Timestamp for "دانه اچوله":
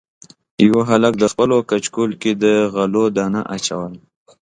3.17-3.99